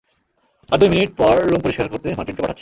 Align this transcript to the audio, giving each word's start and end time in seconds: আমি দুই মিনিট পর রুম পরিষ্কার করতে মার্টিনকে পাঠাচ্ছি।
আমি 0.69 0.79
দুই 0.79 0.89
মিনিট 0.89 1.11
পর 1.17 1.35
রুম 1.49 1.61
পরিষ্কার 1.61 1.87
করতে 1.87 2.07
মার্টিনকে 2.17 2.41
পাঠাচ্ছি। 2.41 2.59